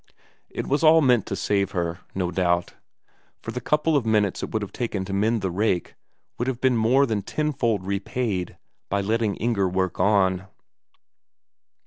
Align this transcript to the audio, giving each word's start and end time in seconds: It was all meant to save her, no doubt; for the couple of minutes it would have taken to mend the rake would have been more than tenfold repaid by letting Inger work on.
It 0.49 0.65
was 0.65 0.83
all 0.83 0.99
meant 1.01 1.27
to 1.27 1.35
save 1.35 1.73
her, 1.73 1.99
no 2.15 2.31
doubt; 2.31 2.73
for 3.39 3.51
the 3.51 3.61
couple 3.61 3.95
of 3.95 4.03
minutes 4.03 4.41
it 4.41 4.49
would 4.49 4.63
have 4.63 4.71
taken 4.71 5.05
to 5.05 5.13
mend 5.13 5.43
the 5.43 5.51
rake 5.51 5.93
would 6.39 6.47
have 6.47 6.59
been 6.59 6.75
more 6.75 7.05
than 7.05 7.21
tenfold 7.21 7.83
repaid 7.85 8.57
by 8.89 9.01
letting 9.01 9.35
Inger 9.35 9.69
work 9.69 9.99
on. 9.99 10.47